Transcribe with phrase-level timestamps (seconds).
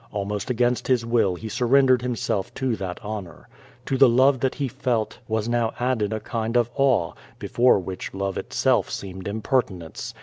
[0.11, 3.47] Almost against his will he surrendered liimself to that honor.
[3.85, 8.11] To the love that he felt was now added a kind of awe, before which
[8.11, 10.15] Love itself seemed imiYcrtinence.